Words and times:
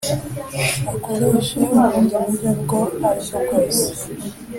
akoreshe 0.93 1.53
ubundi 1.75 2.13
buryo 2.23 2.49
ubwo 2.53 2.79
ari 3.09 3.17
bwo 3.27 3.37
bwose 3.43 3.85